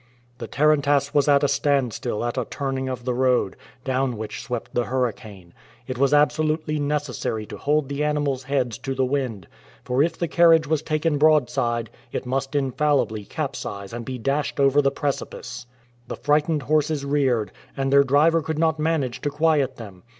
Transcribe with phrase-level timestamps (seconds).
[0.39, 4.73] The tarantass was at a standstill at a turning of the road, down which swept
[4.73, 5.53] the hurricane;
[5.85, 9.47] it was absolutely necessary to hold the animals' heads to the wind,
[9.83, 14.81] for if the carriage was taken broadside it must infallibly capsize and be dashed over
[14.81, 15.67] the precipice.
[16.07, 20.01] The frightened horses reared, and their driver could not manage to quiet them.